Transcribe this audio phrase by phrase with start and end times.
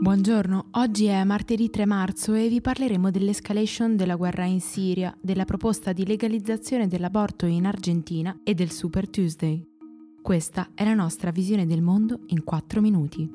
[0.00, 5.44] Buongiorno, oggi è martedì 3 marzo e vi parleremo dell'escalation della guerra in Siria, della
[5.44, 9.62] proposta di legalizzazione dell'aborto in Argentina e del Super Tuesday.
[10.22, 13.30] Questa è la nostra visione del mondo in 4 minuti.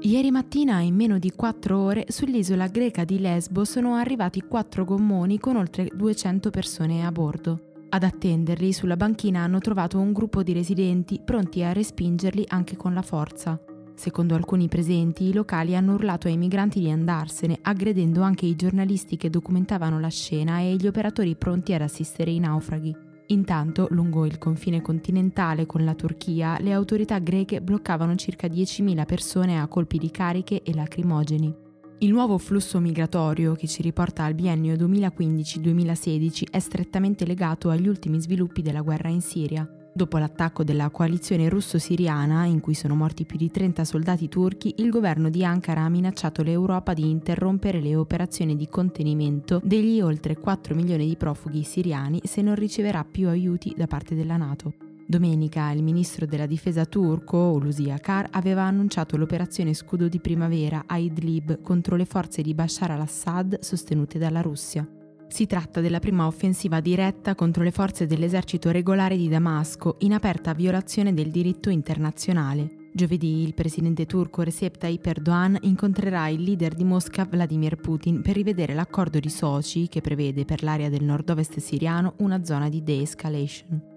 [0.00, 5.38] Ieri mattina, in meno di 4 ore, sull'isola greca di Lesbo sono arrivati 4 gommoni
[5.38, 7.75] con oltre 200 persone a bordo.
[7.88, 12.92] Ad attenderli sulla banchina hanno trovato un gruppo di residenti pronti a respingerli anche con
[12.92, 13.58] la forza.
[13.94, 19.16] Secondo alcuni presenti, i locali hanno urlato ai migranti di andarsene, aggredendo anche i giornalisti
[19.16, 22.94] che documentavano la scena e gli operatori pronti ad assistere i naufraghi.
[23.28, 29.58] Intanto, lungo il confine continentale con la Turchia, le autorità greche bloccavano circa 10.000 persone
[29.60, 31.65] a colpi di cariche e lacrimogeni.
[32.00, 38.20] Il nuovo flusso migratorio che ci riporta al biennio 2015-2016 è strettamente legato agli ultimi
[38.20, 39.66] sviluppi della guerra in Siria.
[39.94, 44.90] Dopo l'attacco della coalizione russo-siriana, in cui sono morti più di 30 soldati turchi, il
[44.90, 50.74] governo di Ankara ha minacciato l'Europa di interrompere le operazioni di contenimento degli oltre 4
[50.74, 54.85] milioni di profughi siriani se non riceverà più aiuti da parte della Nato.
[55.08, 60.96] Domenica il ministro della difesa turco, Hulusi Akar, aveva annunciato l'operazione Scudo di Primavera a
[60.96, 64.84] Idlib contro le forze di Bashar al-Assad sostenute dalla Russia.
[65.28, 70.54] Si tratta della prima offensiva diretta contro le forze dell'esercito regolare di Damasco, in aperta
[70.54, 72.90] violazione del diritto internazionale.
[72.92, 78.34] Giovedì il presidente turco Recep Tayyip Erdogan incontrerà il leader di Mosca Vladimir Putin per
[78.34, 83.94] rivedere l'accordo di Sochi che prevede per l'area del nord-ovest siriano una zona di de-escalation.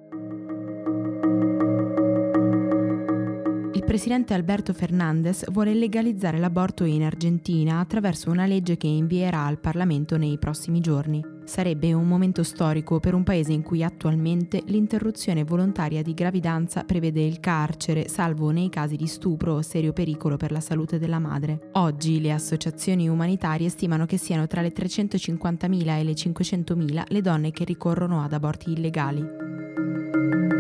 [3.89, 10.15] Presidente Alberto Fernandez vuole legalizzare l'aborto in Argentina attraverso una legge che invierà al Parlamento
[10.15, 11.25] nei prossimi giorni.
[11.43, 17.25] Sarebbe un momento storico per un paese in cui attualmente l'interruzione volontaria di gravidanza prevede
[17.25, 21.69] il carcere, salvo nei casi di stupro o serio pericolo per la salute della madre.
[21.71, 27.49] Oggi le associazioni umanitarie stimano che siano tra le 350.000 e le 500.000 le donne
[27.49, 30.58] che ricorrono ad aborti illegali.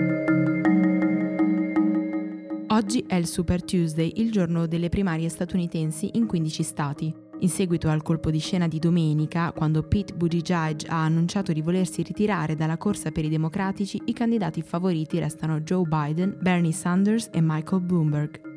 [2.79, 7.13] Oggi è il Super Tuesday, il giorno delle primarie statunitensi in 15 stati.
[7.39, 12.03] In seguito al colpo di scena di domenica, quando Pete Buttigieg ha annunciato di volersi
[12.03, 17.41] ritirare dalla corsa per i democratici, i candidati favoriti restano Joe Biden, Bernie Sanders e
[17.41, 18.48] Michael Bloomberg.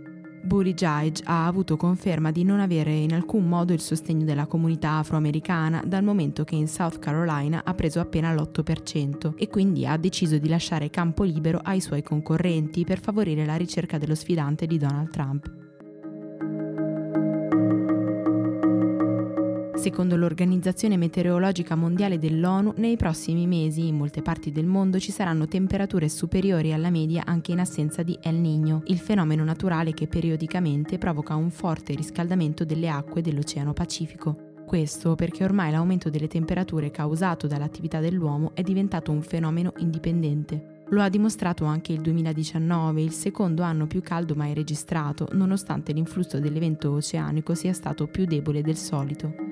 [0.44, 5.82] Buttigieg ha avuto conferma di non avere in alcun modo il sostegno della comunità afroamericana
[5.86, 10.48] dal momento che in South Carolina ha preso appena l'8% e quindi ha deciso di
[10.48, 15.61] lasciare campo libero ai suoi concorrenti per favorire la ricerca dello sfidante di Donald Trump.
[19.82, 25.48] Secondo l'Organizzazione Meteorologica Mondiale dell'ONU, nei prossimi mesi in molte parti del mondo ci saranno
[25.48, 30.98] temperature superiori alla media anche in assenza di El Niño, il fenomeno naturale che periodicamente
[30.98, 34.52] provoca un forte riscaldamento delle acque dell'Oceano Pacifico.
[34.64, 40.84] Questo perché ormai l'aumento delle temperature causato dall'attività dell'uomo è diventato un fenomeno indipendente.
[40.90, 46.38] Lo ha dimostrato anche il 2019, il secondo anno più caldo mai registrato, nonostante l'influsso
[46.38, 49.50] dell'evento oceanico sia stato più debole del solito.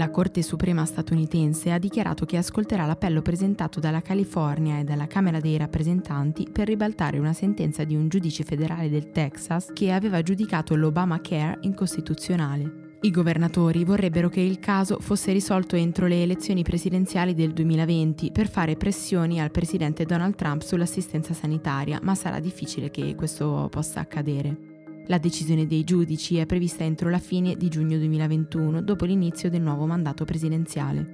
[0.00, 5.40] La Corte Suprema statunitense ha dichiarato che ascolterà l'appello presentato dalla California e dalla Camera
[5.40, 10.74] dei rappresentanti per ribaltare una sentenza di un giudice federale del Texas che aveva giudicato
[10.74, 12.96] l'Obamacare incostituzionale.
[13.02, 18.48] I governatori vorrebbero che il caso fosse risolto entro le elezioni presidenziali del 2020 per
[18.48, 24.79] fare pressioni al presidente Donald Trump sull'assistenza sanitaria, ma sarà difficile che questo possa accadere.
[25.10, 29.60] La decisione dei giudici è prevista entro la fine di giugno 2021, dopo l'inizio del
[29.60, 31.04] nuovo mandato presidenziale.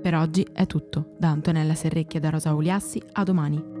[0.00, 1.14] Per oggi è tutto.
[1.18, 3.77] Da Antonella Serrecchia da Rosa Uliassi, a domani.